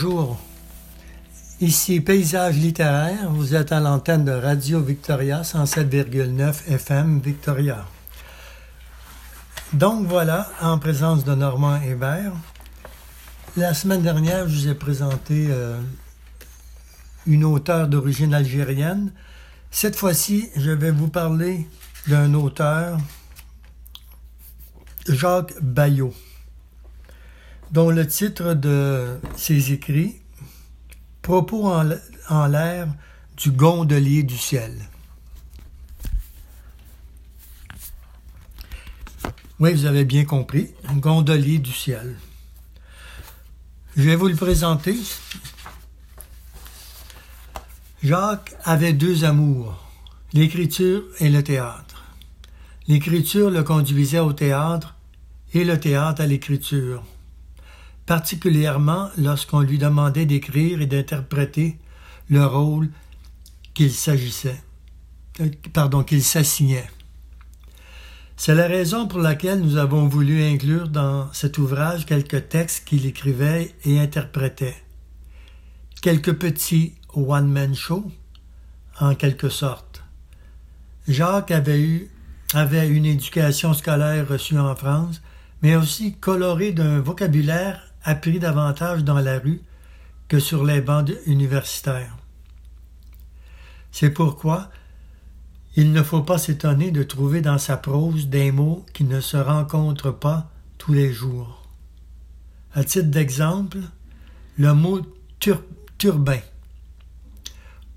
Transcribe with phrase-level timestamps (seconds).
[0.00, 0.38] Bonjour.
[1.60, 3.32] Ici Paysage littéraire.
[3.32, 7.84] Vous êtes à l'antenne de Radio Victoria 107,9 FM Victoria.
[9.72, 12.30] Donc voilà, en présence de Normand Hébert.
[13.56, 15.80] La semaine dernière, je vous ai présenté euh,
[17.26, 19.10] une auteure d'origine algérienne.
[19.72, 21.66] Cette fois-ci, je vais vous parler
[22.06, 22.98] d'un auteur,
[25.08, 26.14] Jacques Bayot
[27.70, 30.16] dont le titre de ses écrits
[31.22, 32.88] Propos en, l'air
[33.36, 34.72] du gondolier du ciel.
[39.60, 42.16] Oui, vous avez bien compris, gondolier du ciel.
[43.94, 44.96] Je vais vous le présenter.
[48.02, 49.84] Jacques avait deux amours,
[50.32, 52.04] l'écriture et le théâtre.
[52.86, 54.94] L'écriture le conduisait au théâtre
[55.52, 57.04] et le théâtre à l'écriture
[58.08, 61.76] particulièrement lorsqu'on lui demandait d'écrire et d'interpréter
[62.30, 62.88] le rôle
[63.74, 64.62] qu'il s'agissait,
[65.40, 66.88] euh, pardon, qu'il s'assignait.
[68.38, 73.04] C'est la raison pour laquelle nous avons voulu inclure dans cet ouvrage quelques textes qu'il
[73.04, 74.76] écrivait et interprétait.
[76.00, 78.10] Quelques petits one-man shows,
[79.00, 80.02] en quelque sorte.
[81.06, 82.10] Jacques avait eu
[82.54, 85.20] avait une éducation scolaire reçue en France,
[85.60, 89.60] mais aussi colorée d'un vocabulaire appris davantage dans la rue
[90.28, 92.16] que sur les bancs universitaires.
[93.92, 94.70] C'est pourquoi
[95.76, 99.36] il ne faut pas s'étonner de trouver dans sa prose des mots qui ne se
[99.36, 101.68] rencontrent pas tous les jours.
[102.72, 103.78] À titre d'exemple,
[104.56, 105.02] le mot
[105.98, 106.40] turbin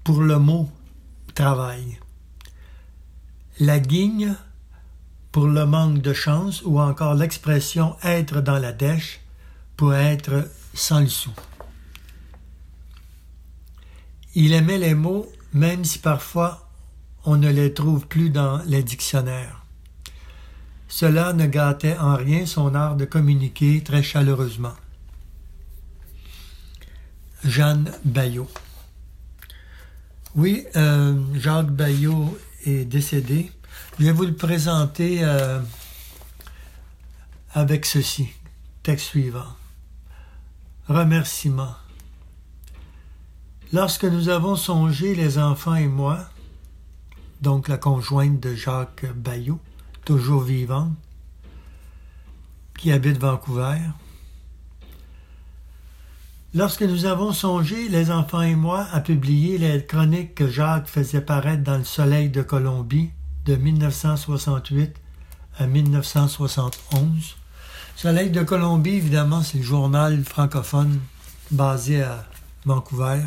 [0.03, 0.69] pour le mot
[1.35, 1.99] travail.
[3.61, 4.35] La guigne
[5.31, 9.20] pour le manque de chance ou encore l'expression être dans la dèche
[9.89, 11.31] être sans le sou.
[14.35, 16.69] Il aimait les mots, même si parfois
[17.25, 19.65] on ne les trouve plus dans les dictionnaires.
[20.87, 24.75] Cela ne gâtait en rien son art de communiquer très chaleureusement.
[27.43, 28.49] Jeanne Bayot.
[30.35, 33.51] Oui, euh, Jacques Bayot est décédé.
[33.99, 35.59] Je vais vous le présenter euh,
[37.53, 38.29] avec ceci.
[38.83, 39.60] Texte suivant.
[40.87, 41.75] Remerciement.
[43.71, 46.19] Lorsque nous avons songé, les enfants et moi,
[47.41, 49.59] donc la conjointe de Jacques Bayou,
[50.05, 50.93] toujours vivante,
[52.77, 53.79] qui habite Vancouver,
[56.53, 61.21] Lorsque nous avons songé, les enfants et moi, à publier les chroniques que Jacques faisait
[61.21, 63.11] paraître dans le Soleil de Colombie
[63.45, 64.93] de 1968
[65.57, 67.37] à 1971,
[68.01, 70.99] Soleil de Colombie, évidemment, c'est le journal francophone
[71.51, 72.25] basé à
[72.65, 73.21] Vancouver.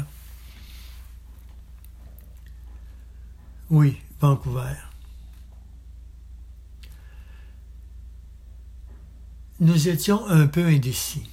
[3.70, 4.74] Oui, Vancouver.
[9.60, 11.30] Nous étions un peu indécis.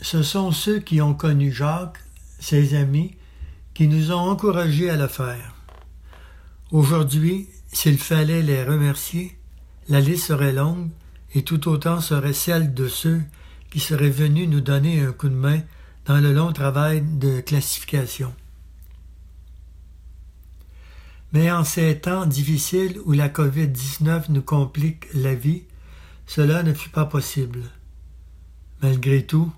[0.00, 1.98] Ce sont ceux qui ont connu Jacques,
[2.40, 3.14] ses amis,
[3.74, 5.54] qui nous ont encouragés à le faire.
[6.70, 9.38] Aujourd'hui, s'il fallait les remercier,
[9.90, 10.88] la liste serait longue
[11.34, 13.20] et tout autant serait celle de ceux
[13.70, 15.60] qui seraient venus nous donner un coup de main
[16.06, 18.34] dans le long travail de classification.
[21.32, 25.64] Mais en ces temps difficiles où la COVID-19 nous complique la vie,
[26.26, 27.60] cela ne fut pas possible.
[28.80, 29.52] Malgré tout,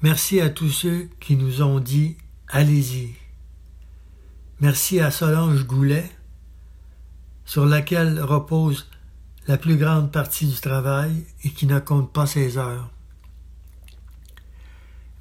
[0.00, 2.16] merci à tous ceux qui nous ont dit
[2.48, 3.14] Allez-y.
[4.60, 6.10] Merci à Solange Goulet,
[7.44, 8.86] sur laquelle repose
[9.48, 12.90] la plus grande partie du travail et qui ne compte pas ses heures.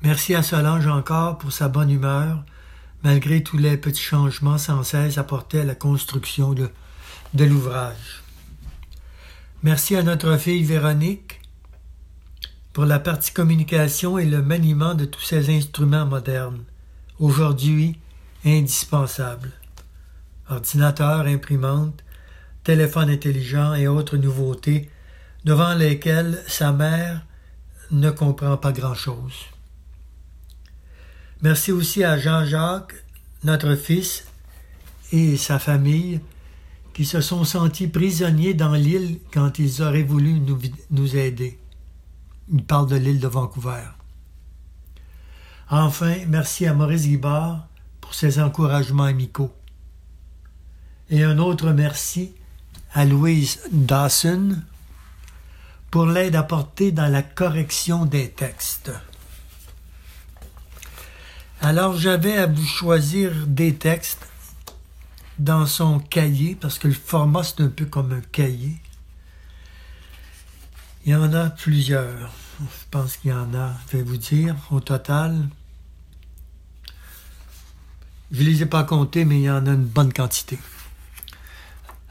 [0.03, 2.43] Merci à Solange encore pour sa bonne humeur,
[3.03, 6.69] malgré tous les petits changements sans cesse apportés à la construction de,
[7.33, 8.21] l'ouvrage.
[9.63, 11.39] Merci à notre fille Véronique
[12.73, 16.63] pour la partie communication et le maniement de tous ces instruments modernes,
[17.19, 17.97] aujourd'hui
[18.45, 19.53] indispensables.
[20.49, 22.03] Ordinateur, imprimante,
[22.67, 24.89] téléphone intelligent et autres nouveautés
[25.45, 27.25] devant lesquelles sa mère
[27.91, 29.45] ne comprend pas grand-chose.
[31.41, 32.93] Merci aussi à Jean-Jacques,
[33.45, 34.25] notre fils,
[35.13, 36.19] et sa famille,
[36.93, 40.59] qui se sont sentis prisonniers dans l'île quand ils auraient voulu nous,
[40.91, 41.57] nous aider.
[42.51, 43.85] Il parle de l'île de Vancouver.
[45.69, 47.65] Enfin, merci à Maurice Guibard
[48.01, 49.53] pour ses encouragements amicaux.
[51.09, 52.33] Et un autre merci
[52.93, 54.61] à Louise Dawson
[55.91, 58.91] pour l'aide apportée dans la correction des textes.
[61.61, 64.27] Alors j'avais à vous choisir des textes
[65.39, 68.77] dans son cahier, parce que le format c'est un peu comme un cahier.
[71.05, 72.31] Il y en a plusieurs.
[72.59, 75.47] Je pense qu'il y en a, je vais vous dire, au total.
[78.31, 80.59] Je ne les ai pas comptés, mais il y en a une bonne quantité.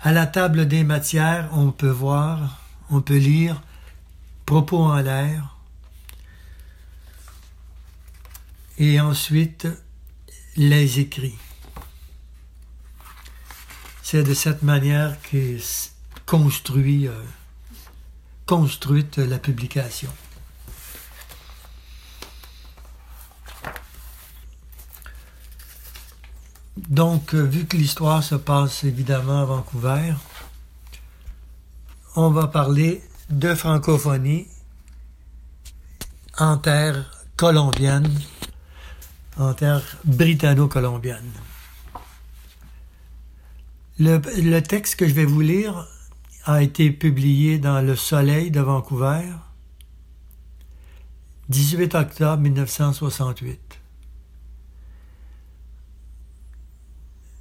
[0.07, 2.61] À la table des matières, on peut voir,
[2.91, 3.61] on peut lire
[4.45, 5.57] propos en l'air.
[8.79, 9.67] Et ensuite,
[10.55, 11.37] les écrits.
[14.05, 15.59] C'est de cette manière qu'est
[16.31, 17.25] euh,
[18.47, 20.13] construite la publication.
[26.89, 30.15] Donc, euh, vu que l'histoire se passe évidemment à Vancouver,
[32.15, 34.47] on va parler de francophonie
[36.39, 38.09] en terre colombienne,
[39.37, 41.33] en terre britanno-colombienne.
[43.99, 45.89] Le, le, texte que je vais vous lire
[46.45, 49.25] a été publié dans Le Soleil de Vancouver,
[51.49, 53.81] 18 octobre 1968.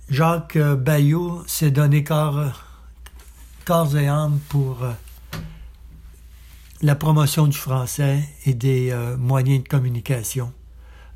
[0.10, 2.63] Jacques Bayou s'est donné corps,
[3.66, 4.92] corps, et âme pour euh,
[6.84, 10.54] la promotion du français et des euh, moyens de communication,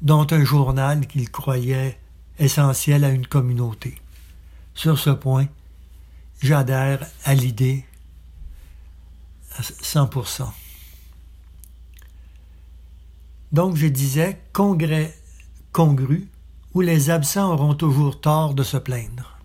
[0.02, 2.00] dont un journal qu'il croyait
[2.40, 4.02] essentiel à une communauté.
[4.74, 5.48] Sur ce point,
[6.42, 7.86] j'adhère à l'idée
[9.56, 10.50] à 100%.
[13.52, 15.16] Donc je disais congrès
[15.74, 16.28] congru
[16.74, 19.40] où les absents auront toujours tort de se plaindre.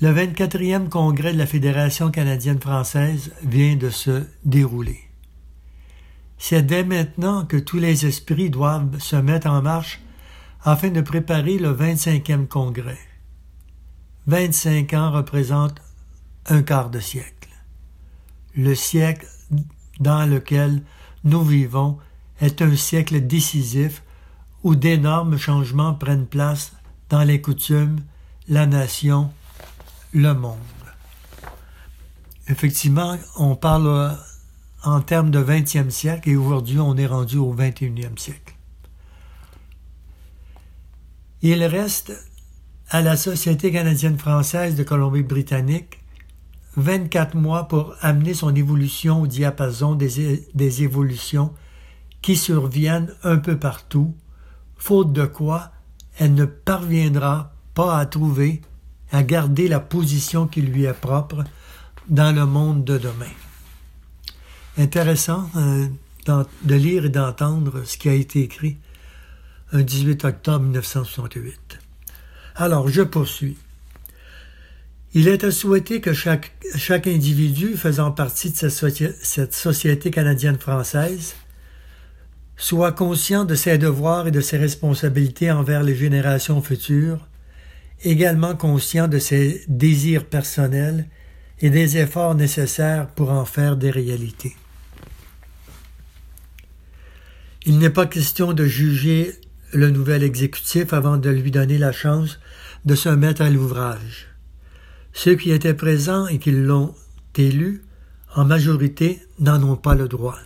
[0.00, 5.00] Le 24e congrès de la Fédération canadienne-française vient de se dérouler.
[6.38, 10.00] C'est dès maintenant que tous les esprits doivent se mettre en marche
[10.62, 12.98] afin de préparer le 25e congrès.
[14.26, 15.82] 25 ans représentent
[16.46, 17.50] un quart de siècle.
[18.56, 19.26] Le siècle
[19.98, 20.82] dans lequel
[21.24, 21.98] nous vivons
[22.40, 24.02] est un siècle décisif
[24.62, 26.72] où d'énormes changements prennent place
[27.08, 28.00] dans les coutumes,
[28.48, 29.30] la nation,
[30.12, 30.58] le monde.
[32.48, 34.10] Effectivement, on parle euh,
[34.82, 38.56] en termes de 20e siècle et aujourd'hui on est rendu au 21e siècle.
[41.42, 42.12] Il reste
[42.88, 46.00] à la Société canadienne-française de Colombie-Britannique
[46.76, 51.52] 24 mois pour amener son évolution au diapason des, des évolutions
[52.20, 54.14] qui surviennent un peu partout
[54.80, 55.70] faute de quoi
[56.18, 58.60] elle ne parviendra pas à trouver,
[59.12, 61.44] à garder la position qui lui est propre
[62.08, 63.32] dans le monde de demain.
[64.76, 65.86] Intéressant euh,
[66.64, 68.78] de lire et d'entendre ce qui a été écrit
[69.72, 71.78] un 18 octobre 1968.
[72.56, 73.56] Alors, je poursuis.
[75.14, 81.34] Il est à souhaiter que chaque, chaque individu faisant partie de cette société canadienne-française
[82.60, 87.26] soit conscient de ses devoirs et de ses responsabilités envers les générations futures,
[88.04, 91.06] également conscient de ses désirs personnels
[91.60, 94.54] et des efforts nécessaires pour en faire des réalités.
[97.64, 99.32] Il n'est pas question de juger
[99.72, 102.40] le nouvel exécutif avant de lui donner la chance
[102.84, 104.28] de se mettre à l'ouvrage.
[105.14, 106.94] Ceux qui étaient présents et qui l'ont
[107.36, 107.82] élu,
[108.34, 110.36] en majorité, n'en ont pas le droit.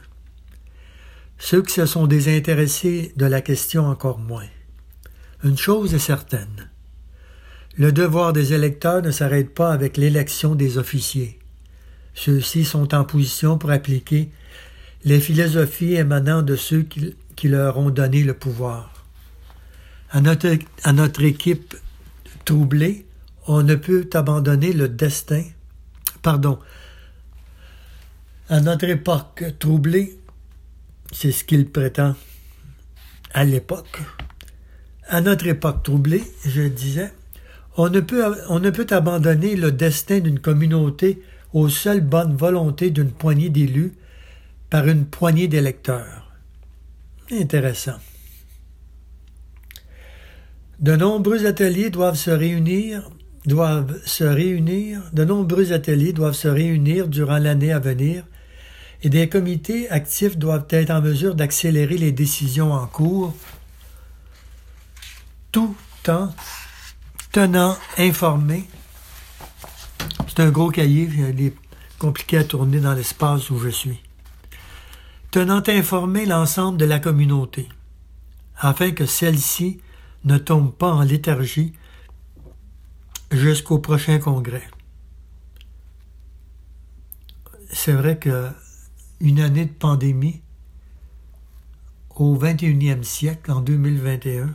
[1.38, 4.46] Ceux qui se sont désintéressés de la question encore moins.
[5.42, 6.70] Une chose est certaine.
[7.76, 11.38] Le devoir des électeurs ne s'arrête pas avec l'élection des officiers.
[12.14, 14.30] Ceux-ci sont en position pour appliquer
[15.04, 19.04] les philosophies émanant de ceux qui, leur ont donné le pouvoir.
[20.10, 21.76] À notre, à notre équipe
[22.44, 23.04] troublée,
[23.46, 25.42] on ne peut abandonner le destin.
[26.22, 26.58] Pardon.
[28.48, 30.18] À notre époque troublée,
[31.14, 32.16] c'est ce qu'il prétend
[33.32, 34.00] à l'époque.
[35.06, 37.12] À notre époque troublée, je disais,
[37.76, 42.90] on ne peut, on ne peut abandonner le destin d'une communauté aux seules bonnes volontés
[42.90, 43.92] d'une poignée d'élus
[44.70, 46.32] par une poignée d'électeurs.
[47.30, 47.98] Intéressant.
[50.80, 53.08] De nombreux ateliers doivent se réunir,
[53.46, 58.24] doivent se réunir, de nombreux ateliers doivent se réunir durant l'année à venir
[59.04, 63.34] et des comités actifs doivent être en mesure d'accélérer les décisions en cours
[65.52, 65.76] tout
[66.08, 66.34] en
[67.30, 68.64] tenant informé.
[70.26, 71.54] C'est un gros cahier, il est
[71.98, 74.00] compliqué à tourner dans l'espace où je suis.
[75.30, 77.68] Tenant informé l'ensemble de la communauté.
[78.56, 79.80] afin que celle-ci
[80.24, 81.74] ne tombe pas en léthargie
[83.30, 84.66] jusqu'au prochain congrès.
[87.70, 88.48] C'est vrai que
[89.20, 90.42] une année de pandémie
[92.16, 94.50] au 21e siècle, en 2021,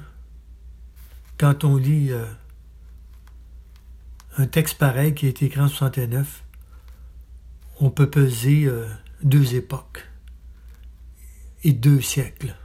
[1.37, 2.25] quand on lit euh,
[4.37, 6.43] un texte pareil qui a été écrit en 69,
[7.81, 8.87] on peut peser euh,
[9.23, 10.07] deux époques
[11.63, 12.55] et deux siècles.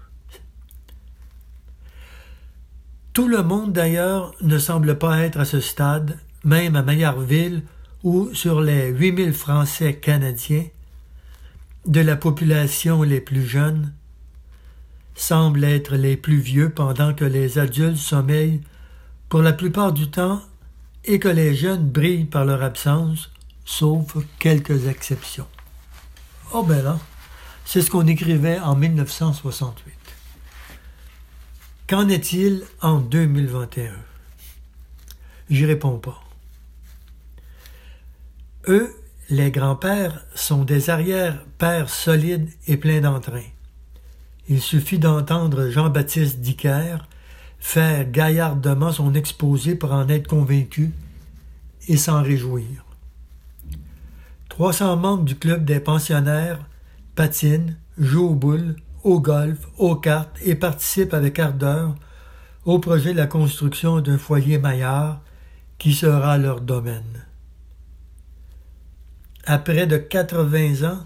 [3.12, 7.62] Tout le monde d'ailleurs ne semble pas être à ce stade, même à Maillardville,
[8.02, 10.66] où sur les 8000 Français canadiens,
[11.86, 13.92] de la population les plus jeunes,
[15.14, 18.62] semblent être les plus vieux pendant que les adultes sommeillent
[19.28, 20.42] pour la plupart du temps
[21.04, 23.30] et que les jeunes brillent par leur absence,
[23.64, 25.46] sauf quelques exceptions.
[26.52, 26.98] Oh ben là,
[27.64, 29.92] c'est ce qu'on écrivait en 1968.
[31.86, 33.92] Qu'en est-il en 2021
[35.50, 36.22] J'y réponds pas.
[38.68, 38.94] Eux,
[39.30, 43.42] les grands-pères, sont des arrière-pères solides et pleins d'entrain.
[44.48, 46.98] Il suffit d'entendre Jean-Baptiste Dicker
[47.58, 50.92] faire gaillardement son exposé pour en être convaincu
[51.88, 52.84] et s'en réjouir.
[54.50, 56.60] 300 membres du club des pensionnaires
[57.14, 61.94] patinent, jouent aux boules, au golf, aux cartes et participent avec ardeur
[62.64, 65.20] au projet de la construction d'un foyer maillard
[65.78, 67.24] qui sera leur domaine.
[69.46, 71.00] À près de 80 ans,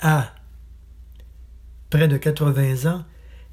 [0.00, 0.34] à
[1.90, 3.04] près de 80 ans,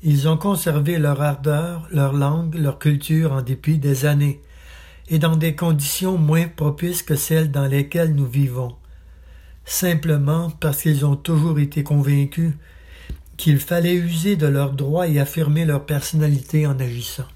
[0.02, 4.42] ils ont conservé leur ardeur, leur langue, leur culture en dépit des années,
[5.10, 8.78] et dans des conditions moins propices que celles dans lesquelles nous vivons,
[9.66, 12.54] simplement parce qu'ils ont toujours été convaincus
[13.36, 17.28] qu'il fallait user de leurs droits et affirmer leur personnalité en agissant.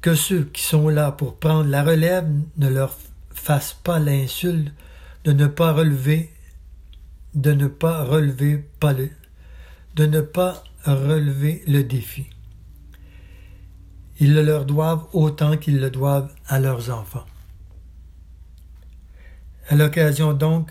[0.00, 2.96] Que ceux qui sont là pour prendre la relève ne leur
[3.38, 4.72] fassent pas l'insulte
[5.24, 6.30] de ne pas relever
[7.34, 9.10] de ne pas relever le,
[9.94, 12.26] de ne pas relever le défi.
[14.18, 17.26] Ils le leur doivent autant qu'ils le doivent à leurs enfants.
[19.68, 20.70] À l'occasion donc,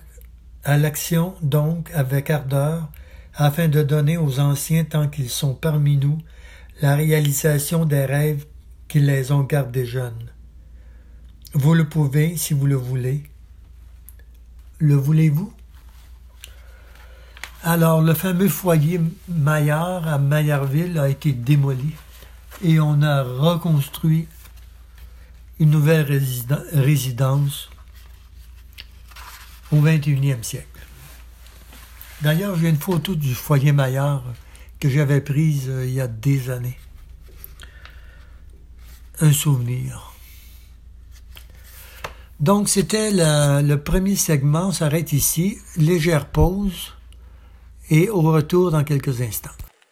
[0.64, 2.90] à l'action donc avec ardeur,
[3.36, 6.18] afin de donner aux anciens tant qu'ils sont parmi nous
[6.82, 8.46] la réalisation des rêves
[8.88, 10.32] qui les ont gardés jeunes.
[11.54, 13.24] Vous le pouvez si vous le voulez.
[14.80, 15.54] Le voulez-vous?
[17.64, 21.96] Alors, le fameux foyer Maillard à Maillardville a été démoli
[22.64, 24.28] et on a reconstruit
[25.60, 26.06] une nouvelle
[26.74, 27.70] résidence
[29.72, 30.68] au 21e siècle.
[32.22, 34.24] D'ailleurs, j'ai une photo du foyer Maillard
[34.80, 36.78] que j'avais prise euh, il y a des années.
[39.20, 40.07] Un souvenir.
[42.40, 44.68] Donc, c'était le premier segment.
[44.68, 45.58] On s'arrête ici.
[45.78, 46.94] Légère pause
[47.90, 49.50] et au retour dans quelques instants.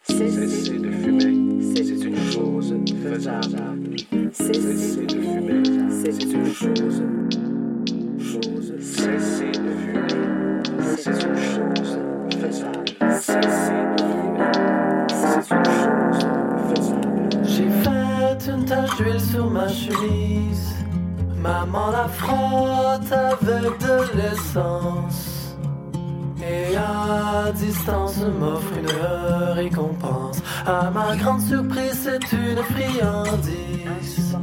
[0.08, 3.96] Cesser de fumer, c'est une chose faisable.
[4.32, 7.02] Cesser de fumer, c'est une chose.
[8.20, 8.74] Chose.
[8.80, 10.62] Cesser de fumer,
[10.98, 11.98] c'est une chose
[12.40, 12.86] faisable.
[13.20, 16.22] Cesser de fumer, c'est une chose
[16.70, 17.44] faisable.
[17.44, 20.65] J'ai fait une tache d'huile sur ma chemise.
[21.46, 25.56] Maman la frotte avec de l'essence.
[26.42, 30.42] Et à distance m'offre une récompense.
[30.66, 34.38] À ma grande surprise, c'est une friandise.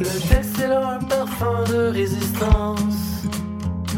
[0.00, 3.28] Le textile a un parfum de résistance.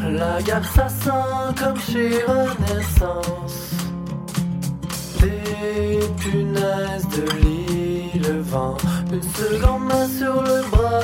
[0.07, 3.71] La gare, ça sent comme chez Renaissance.
[5.21, 8.77] Des punaises de lit, le vent.
[9.13, 11.02] Une seconde main sur le bras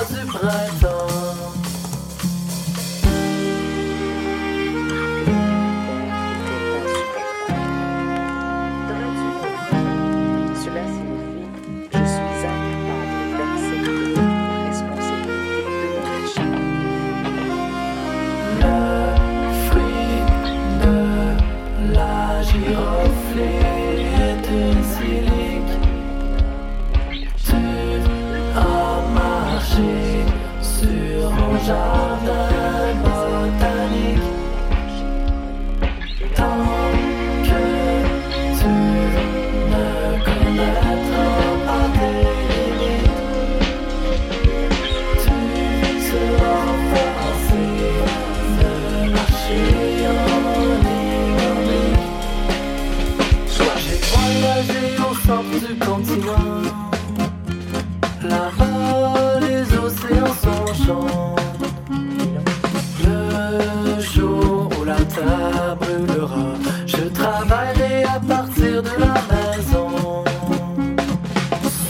[63.05, 66.55] Le jour où la table brûlera,
[66.87, 69.89] je travaillerai à partir de la maison.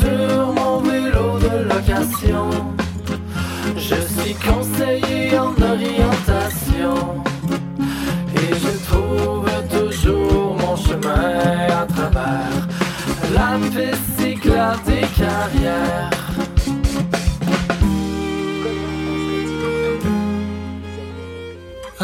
[0.01, 2.51] Sur mon vélo de location,
[3.77, 4.98] je suis cancé.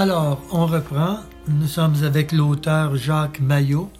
[0.04, 1.20] Alors, on reprend.
[1.48, 3.90] Nous sommes avec l'auteur Jacques Maillot.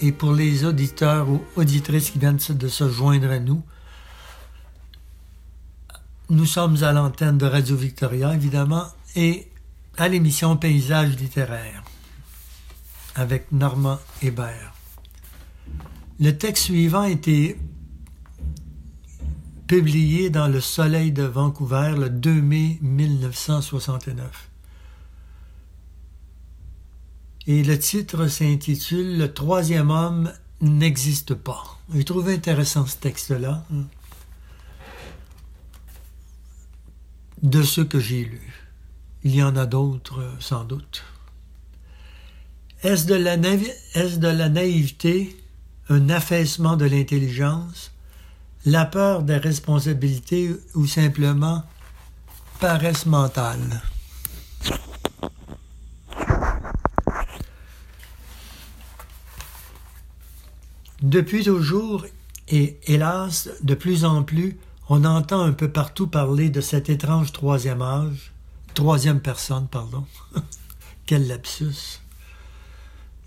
[0.00, 3.60] Et pour les auditeurs ou auditrices qui viennent de se joindre à nous,
[6.30, 8.84] nous sommes à l'antenne de Radio Victoria, évidemment,
[9.16, 9.50] et
[9.96, 11.82] à l'émission Paysage littéraire
[13.16, 14.72] avec Normand Hébert.
[16.20, 17.58] Le texte suivant a été
[19.66, 24.48] publié dans Le Soleil de Vancouver le 2 mai 1969.
[27.48, 31.78] Et le titre s'intitule Le troisième homme n'existe pas.
[31.94, 33.64] J'ai trouvé intéressant ce texte-là.
[33.72, 33.84] Hein.
[37.42, 38.68] De ceux que j'ai lus.
[39.24, 41.04] Il y en a d'autres, sans doute.
[42.82, 45.34] Est-ce de, la de la naïveté,
[45.88, 47.92] un affaissement de l'intelligence,
[48.66, 51.64] la peur des responsabilités ou simplement
[52.60, 53.80] paresse mentale?
[61.02, 62.06] Depuis toujours,
[62.48, 64.58] et hélas, de plus en plus,
[64.88, 68.32] on entend un peu partout parler de cet étrange troisième âge,
[68.74, 70.06] troisième personne, pardon.
[71.06, 72.00] Quel lapsus.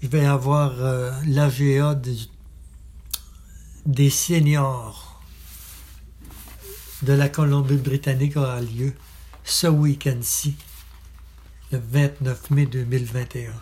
[0.01, 1.95] Je vais avoir euh, l'AGA
[3.85, 5.21] des, seniors
[7.03, 8.93] de la Colombie-Britannique aura lieu
[9.43, 10.55] ce week-end-ci,
[11.71, 13.53] le 29 mai 2021.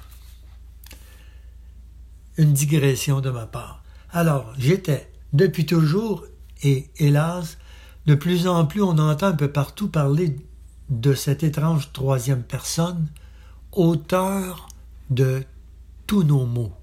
[2.37, 3.78] Une digression de ma part.
[4.11, 6.25] Alors, j'étais depuis toujours,
[6.63, 7.57] et hélas,
[8.05, 10.35] de plus en plus on entend un peu partout parler
[10.89, 13.07] de cette étrange troisième personne,
[13.71, 14.67] auteur
[15.11, 15.43] de
[16.07, 16.73] tous nos maux.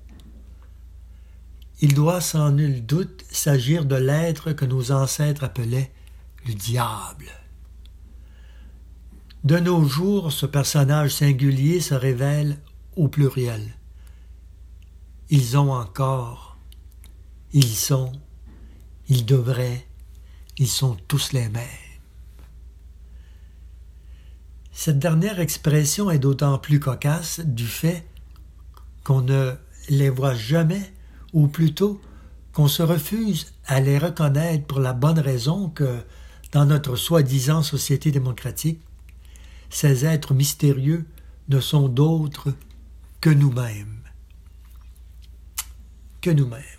[1.80, 5.92] Il doit sans nul doute s'agir de l'être que nos ancêtres appelaient
[6.46, 7.26] le diable.
[9.42, 12.58] De nos jours, ce personnage singulier se révèle
[12.96, 13.74] au pluriel.
[15.28, 16.45] Ils ont encore
[17.52, 18.12] ils sont,
[19.08, 19.86] ils devraient,
[20.58, 21.62] ils sont tous les mêmes.
[24.72, 28.06] Cette dernière expression est d'autant plus cocasse du fait
[29.04, 29.54] qu'on ne
[29.88, 30.92] les voit jamais,
[31.32, 32.00] ou plutôt
[32.52, 36.02] qu'on se refuse à les reconnaître pour la bonne raison que,
[36.52, 38.80] dans notre soi-disant société démocratique,
[39.70, 41.06] ces êtres mystérieux
[41.48, 42.52] ne sont d'autres
[43.20, 44.02] que nous-mêmes.
[46.20, 46.75] Que nous-mêmes.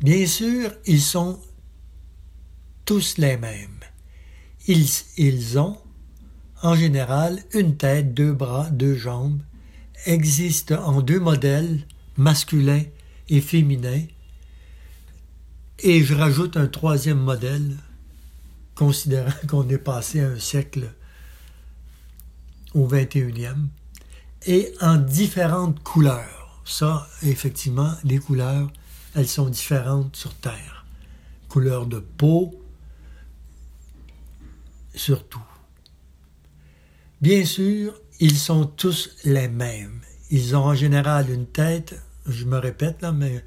[0.00, 1.40] Bien sûr, ils sont
[2.84, 3.80] tous les mêmes.
[4.68, 5.76] Ils, ont,
[6.62, 9.40] en général, une tête, deux bras, deux jambes,
[10.06, 11.80] existent en deux modèles,
[12.16, 12.82] masculin
[13.28, 14.02] et féminin,
[15.80, 17.76] et je rajoute un troisième modèle,
[18.74, 20.92] considérant qu'on est passé un siècle
[22.74, 23.66] au 21e,
[24.46, 26.62] et en différentes couleurs.
[26.64, 28.70] Ça, effectivement, les couleurs
[29.14, 30.86] elles sont différentes sur Terre.
[31.48, 32.54] Couleur de peau,
[34.94, 35.42] surtout.
[37.20, 40.00] Bien sûr, ils sont tous les mêmes.
[40.30, 43.42] Ils ont en général une tête, je me répète là, mais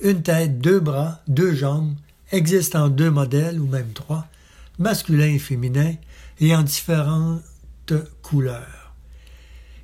[0.00, 1.94] une tête, deux bras, deux jambes,
[2.30, 4.28] existent en deux modèles ou même trois,
[4.78, 5.94] masculin et féminin,
[6.40, 7.42] et en différentes
[8.22, 8.94] couleurs.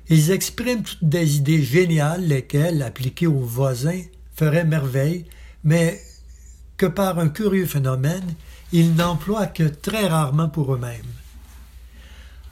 [0.09, 4.01] Ils expriment toutes des idées géniales, lesquelles, appliquées aux voisins,
[4.39, 5.25] ferait merveille,
[5.65, 6.01] mais
[6.77, 8.35] que par un curieux phénomène,
[8.71, 11.13] ils n'emploient que très rarement pour eux-mêmes.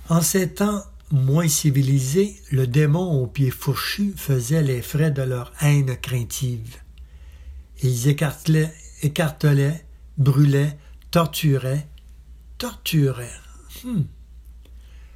[0.09, 5.53] En ces temps moins civilisés, le démon aux pieds fourchus faisait les frais de leur
[5.61, 6.75] haine craintive.
[7.83, 9.85] Ils écartelaient,
[10.17, 10.77] brûlaient,
[11.09, 11.87] torturaient,
[12.57, 13.39] torturaient
[13.85, 14.01] hmm,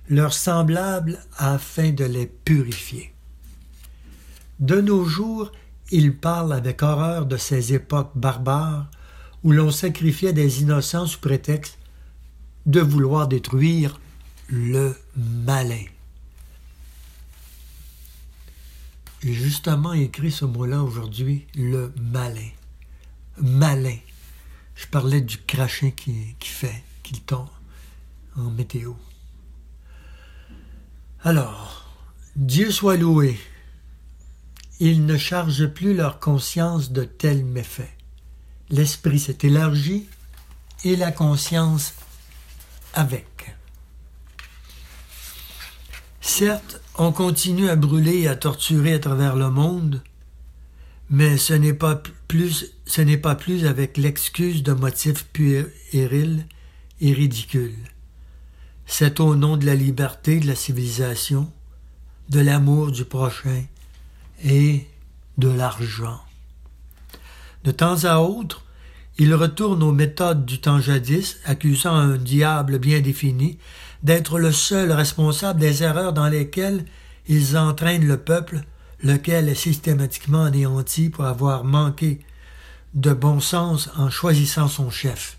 [0.07, 3.13] leurs semblables afin de les purifier.
[4.61, 5.51] De nos jours,
[5.91, 8.89] il parle avec horreur de ces époques barbares
[9.43, 11.77] où l'on sacrifiait des innocents sous prétexte
[12.65, 13.99] de vouloir détruire
[14.47, 15.83] le malin.
[19.23, 22.49] J'ai justement écrit ce mot-là aujourd'hui, le malin.
[23.37, 23.97] Malin.
[24.75, 27.47] Je parlais du crachin qui, fait, qu'il tombe
[28.35, 28.93] en météo.
[31.23, 31.87] Alors,
[32.35, 33.37] Dieu soit loué
[34.81, 37.95] ils ne chargent plus leur conscience de tels méfaits.
[38.71, 40.07] L'esprit s'est élargi
[40.83, 41.93] et la conscience
[42.95, 43.55] avec.
[46.19, 50.01] Certes, on continue à brûler et à torturer à travers le monde,
[51.11, 56.47] mais ce n'est pas plus, ce n'est pas plus avec l'excuse de motifs puérils
[57.01, 57.77] et ridicules.
[58.87, 61.51] c'est au nom de la liberté, de la civilisation,
[62.29, 63.63] de l'amour du prochain
[64.43, 64.87] et
[65.37, 66.19] de l'argent.
[67.63, 68.63] De temps à autre,
[69.17, 73.59] il retourne aux méthodes du temps jadis, accusant un diable bien défini
[74.03, 76.85] d'être le seul responsable des erreurs dans lesquelles
[77.27, 78.61] ils entraînent le peuple,
[79.03, 82.21] lequel est systématiquement anéanti pour avoir manqué
[82.93, 85.37] de bon sens en choisissant son chef,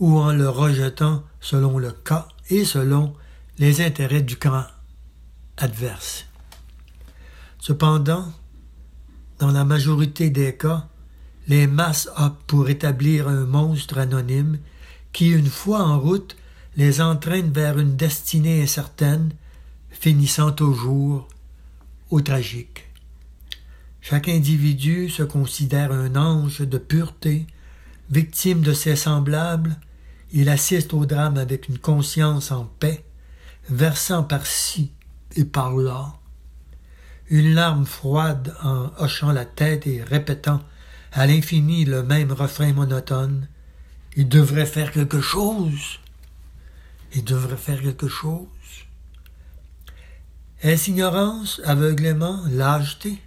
[0.00, 3.14] ou en le rejetant selon le cas et selon
[3.58, 4.64] les intérêts du camp
[5.56, 6.26] adverse.
[7.60, 8.24] Cependant,
[9.38, 10.88] dans la majorité des cas,
[11.46, 14.58] les masses optent pour établir un monstre anonyme
[15.12, 16.36] qui, une fois en route,
[16.76, 19.32] les entraîne vers une destinée incertaine,
[19.90, 21.28] finissant toujours
[22.10, 22.88] au tragique.
[24.00, 27.46] Chaque individu se considère un ange de pureté,
[28.10, 29.76] victime de ses semblables,
[30.32, 33.04] il assiste au drame avec une conscience en paix,
[33.68, 34.92] versant par-ci
[35.36, 36.14] et par-là,
[37.30, 40.60] une larme froide en hochant la tête et répétant
[41.12, 43.48] à l'infini le même refrain monotone.
[44.16, 46.00] Il devrait faire quelque chose.
[47.14, 48.48] Il devrait faire quelque chose.
[50.60, 53.22] Est-ce ignorance, aveuglément, lâcheté?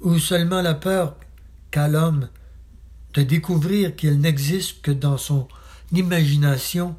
[0.00, 1.16] Ou seulement la peur
[1.70, 2.28] qu'a l'homme
[3.14, 5.46] de découvrir qu'il n'existe que dans son
[5.92, 6.96] imagination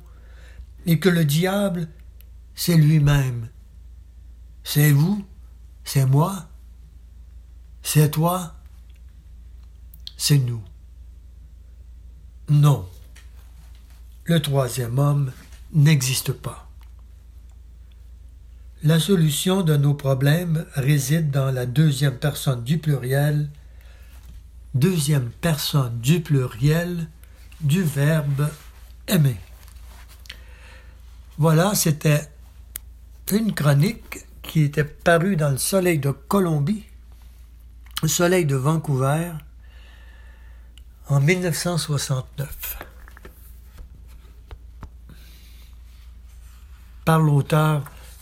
[0.86, 1.90] et que le diable,
[2.56, 3.50] c'est lui-même.
[4.64, 5.26] C'est vous,
[5.84, 6.48] c'est moi,
[7.82, 8.56] c'est toi,
[10.18, 10.64] c'est nous.
[12.50, 12.88] Non,
[14.26, 15.32] le troisième homme
[15.74, 16.70] n'existe pas.
[18.84, 23.50] La solution de nos problèmes réside dans la deuxième personne du pluriel,
[24.74, 27.08] deuxième personne du pluriel
[27.62, 28.50] du verbe
[29.08, 29.38] aimer.
[31.38, 32.30] Voilà, c'était
[33.32, 36.86] une chronique qui était parue dans le Soleil de Colombie
[38.04, 39.32] le soleil de Vancouver
[41.08, 42.78] en 1969
[47.04, 47.82] par l'auteur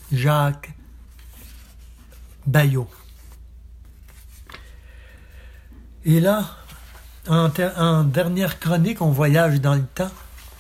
[0.10, 0.72] Jacques
[2.48, 2.90] Bayot.
[6.06, 6.46] Et là,
[7.28, 10.12] en, dernière chronique, on voyage dans le temps.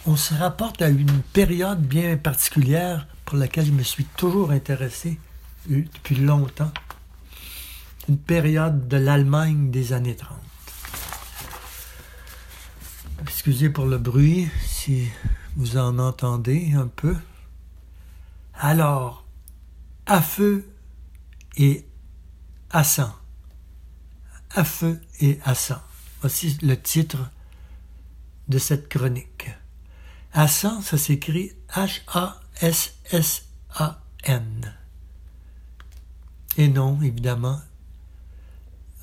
[0.05, 5.17] On se rapporte à une période bien particulière pour laquelle je me suis toujours intéressé
[5.67, 6.71] depuis longtemps
[8.09, 10.37] une période de l'Allemagne des années 30.
[13.21, 15.07] Excusez pour le bruit si
[15.55, 17.15] vous en entendez un peu.
[18.53, 19.25] Alors,
[20.05, 20.67] à feu
[21.57, 21.85] et
[22.71, 23.15] à sang.
[24.51, 25.81] À feu et à sang.
[26.21, 27.29] Voici le titre
[28.47, 29.49] de cette chronique.
[30.33, 32.41] À sang, ça s'écrit H-A-S-S-A-N.
[36.57, 37.59] Et non, évidemment,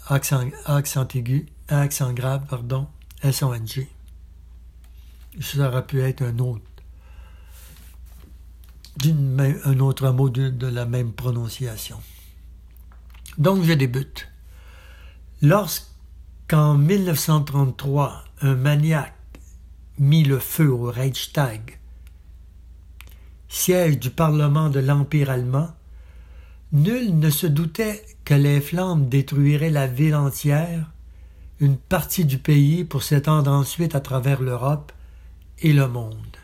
[0.06, 0.48] accent,
[1.14, 2.88] aigu, accent grave, pardon,
[3.22, 3.88] S-O-N-G.
[5.40, 6.64] Ça aurait pu être un autre,
[9.04, 12.00] un autre mot de la même prononciation.
[13.38, 14.28] Donc je débute.
[15.42, 19.14] Lorsqu'en 1933, un maniaque
[19.98, 21.78] mit le feu au Reichstag,
[23.48, 25.70] siège du Parlement de l'Empire allemand,
[26.72, 30.90] Nul ne se doutait que les flammes détruiraient la ville entière,
[31.61, 34.92] une partie du pays pour s'étendre ensuite à travers l'Europe
[35.61, 36.37] et le monde.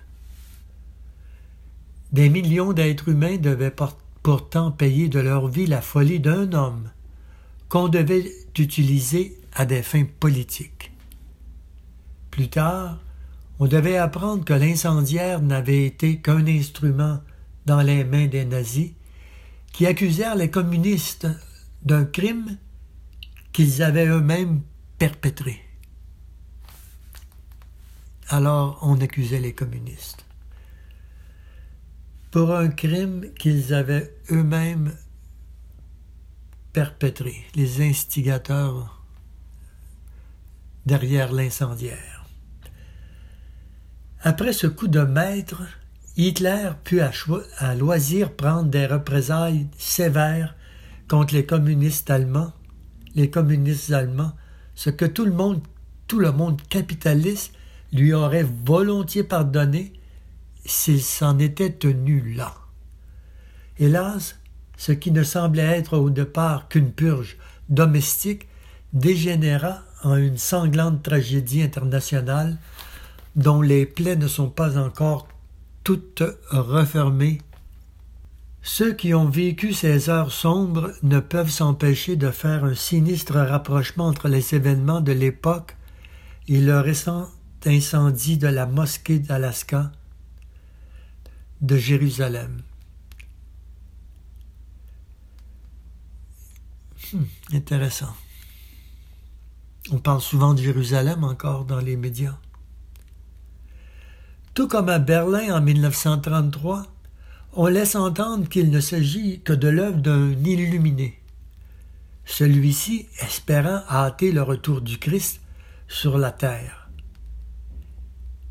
[2.13, 3.75] Des millions d'êtres humains devaient
[4.23, 6.91] pourtant payer de leur vie la folie d'un homme
[7.69, 10.93] qu'on devait utiliser à des fins politiques.
[12.31, 12.99] Plus tard,
[13.59, 17.21] on devait apprendre que l'incendiaire n'avait été qu'un instrument
[17.67, 18.93] dans les mains des nazis
[19.75, 21.27] qui accusèrent les communistes
[21.83, 22.59] d'un crime
[23.53, 24.63] qu'ils avaient eux-mêmes
[24.99, 25.61] perpétré.
[28.29, 30.25] Alors on accusait les communistes
[32.31, 34.97] pour un crime qu'ils avaient eux-mêmes
[36.73, 39.03] perpétré, les instigateurs
[40.87, 42.27] derrière l'incendiaire.
[44.21, 45.63] Après ce coup de maître,
[46.17, 50.55] Hitler put à, loisir prendre des représailles sévères
[51.09, 52.53] contre les communistes allemands,
[53.17, 54.33] les communistes allemands,
[54.77, 55.61] ce que tout le monde,
[56.07, 57.53] tout le monde capitaliste
[57.93, 59.93] lui aurait volontiers pardonné
[60.65, 62.55] s'il s'en était tenu là.
[63.79, 64.37] Hélas,
[64.77, 67.37] ce qui ne semblait être au départ qu'une purge
[67.69, 68.47] domestique
[68.93, 72.57] dégénéra en une sanglante tragédie internationale
[73.35, 75.27] dont les plaies ne sont pas encore
[75.85, 77.41] toutes refermées.
[78.63, 84.07] Ceux qui ont vécu ces heures sombres ne peuvent s'empêcher de faire un sinistre rapprochement
[84.07, 85.77] entre les événements de l'époque
[86.49, 87.29] et le récent
[87.67, 89.93] incendie de la mosquée d'Alaska
[91.61, 92.63] de Jérusalem.
[97.13, 98.15] Hmm, intéressant.
[99.91, 102.39] On parle souvent de Jérusalem encore dans les médias.
[104.55, 106.87] Tout comme à Berlin en 1933,
[107.55, 111.21] on laisse entendre qu'il ne s'agit que de l'œuvre d'un illuminé.
[112.25, 115.41] Celui-ci espérant hâter le retour du Christ
[115.89, 116.89] sur la terre,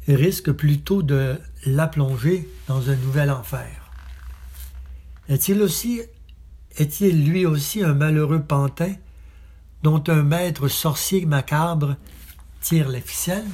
[0.08, 3.90] risque plutôt de la plonger dans un nouvel enfer.
[5.30, 6.02] Est-il aussi
[6.78, 8.94] est-il lui aussi un malheureux pantin
[9.84, 11.96] dont un maître sorcier macabre
[12.62, 13.46] tire les ficelles?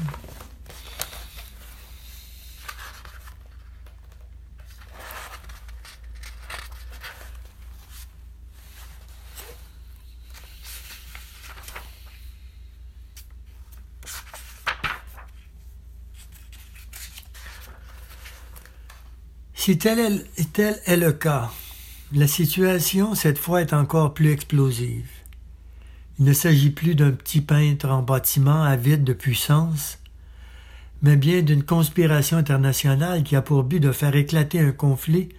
[19.69, 21.51] Si tel est, est le cas,
[22.11, 25.11] la situation cette fois est encore plus explosive.
[26.17, 29.99] Il ne s'agit plus d'un petit peintre en bâtiment avide de puissance,
[31.03, 35.29] mais bien d'une conspiration internationale qui a pour but de faire éclater un conflit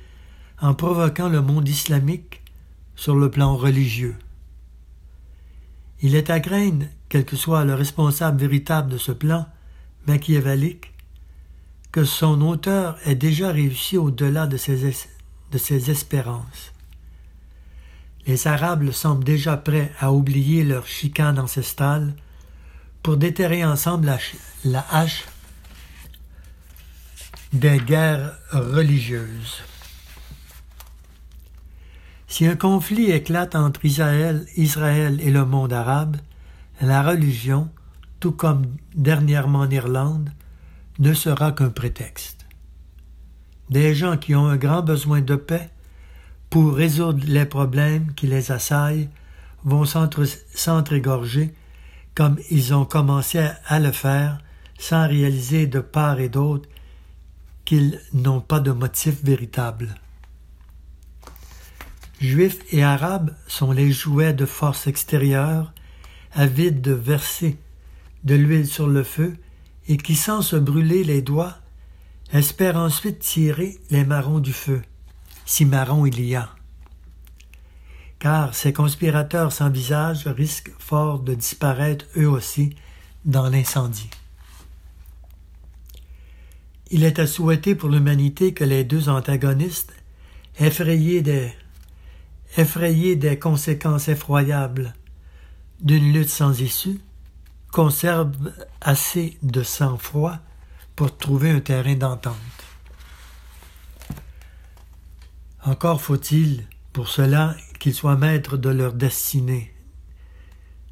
[0.61, 2.41] en provoquant le monde islamique
[2.95, 4.15] sur le plan religieux.
[6.03, 9.49] Il est à craindre, quel que soit le responsable véritable de ce plan
[10.07, 10.90] machiavélique,
[11.93, 15.09] que son auteur ait déjà réussi au-delà de ses,
[15.51, 16.73] de ses espérances.
[18.27, 22.15] Les Arabes semblent déjà prêts à oublier leur chicane ancestrale
[23.03, 24.19] pour déterrer ensemble la,
[24.65, 25.25] la hache
[27.53, 29.63] des guerres religieuses.
[32.29, 36.17] Si un conflit éclate entre Israël, Israël et le monde arabe,
[36.81, 37.69] la religion,
[38.21, 40.31] tout comme dernièrement en Irlande,
[41.01, 42.47] ne sera qu'un prétexte.
[43.71, 45.71] Des gens qui ont un grand besoin de paix
[46.51, 49.09] pour résoudre les problèmes qui les assaillent
[49.65, 51.55] vont s'entrégorger
[52.15, 54.39] comme ils ont commencé à le faire
[54.79, 56.69] sans réaliser de part et d'autre
[57.65, 59.95] qu'ils n'ont pas de motif véritable.
[62.21, 65.73] Juifs et Arabes sont les jouets de forces extérieures,
[66.33, 67.59] avides de verser
[68.25, 69.37] de l'huile sur le feu
[69.91, 71.59] et qui, sans se brûler les doigts,
[72.33, 74.83] espère ensuite tirer les marrons du feu,
[75.45, 76.49] si marrons il y a.
[78.21, 82.77] Car ces conspirateurs sans visage risquent fort de disparaître eux aussi
[83.25, 84.11] dans l'incendie.
[86.93, 89.93] Il est à souhaiter pour l'humanité que les deux antagonistes,
[90.61, 91.53] effrayés des,
[92.57, 94.95] effrayés des conséquences effroyables
[95.81, 97.01] d'une lutte sans issue,
[97.73, 100.39] conserve assez de sang-froid
[100.97, 102.37] pour trouver un terrain d'entente.
[105.65, 109.73] Encore faut-il pour cela qu'ils soient maîtres de leur destinée.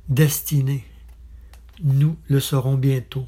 [0.08, 0.84] Destinée.
[1.82, 3.26] Nous le saurons bientôt.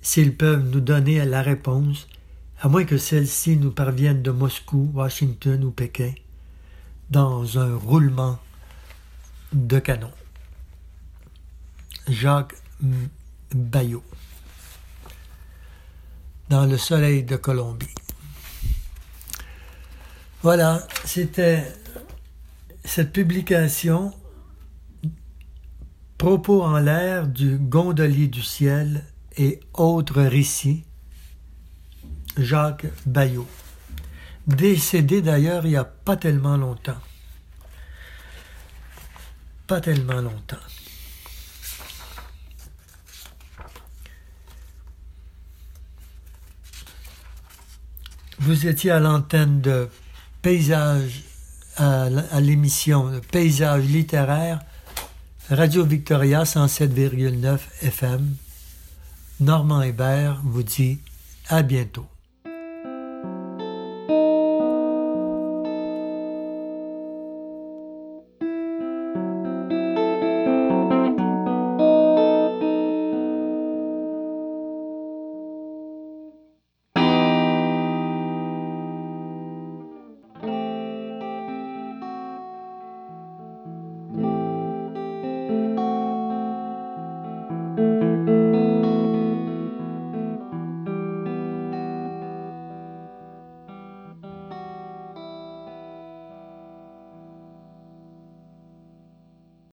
[0.00, 2.08] S'ils peuvent nous donner la réponse,
[2.60, 6.12] à moins que celle-ci nous parvienne de Moscou, Washington ou Pékin,
[7.10, 8.38] dans un roulement
[9.52, 10.10] de canon.
[12.08, 12.54] Jacques
[13.54, 14.04] Bayot
[16.48, 17.94] dans le soleil de Colombie.
[20.42, 21.64] Voilà, c'était
[22.84, 24.12] cette publication
[26.22, 29.04] Propos en l'air du gondolier du ciel
[29.36, 30.84] et autres récits,
[32.36, 33.48] Jacques Bayot,
[34.46, 37.00] décédé d'ailleurs il n'y a pas tellement longtemps.
[39.66, 40.58] Pas tellement longtemps.
[48.44, 49.88] Vous étiez à l'antenne de
[50.42, 51.22] Paysage,
[51.76, 52.08] à,
[52.40, 54.58] l'émission Paysage littéraire,
[55.48, 58.34] Radio Victoria 107,9 FM.
[59.38, 60.98] Normand Hébert vous dit
[61.48, 62.11] à bientôt.